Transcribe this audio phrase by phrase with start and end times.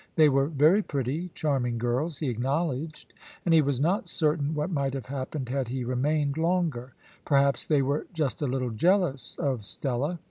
[0.15, 3.13] They were very pretty, charming girls, he acknowledged,
[3.45, 6.95] and he was not certain what might have happened had he remained longer.
[7.23, 10.19] Perhaps they were just a little jealous of Stella.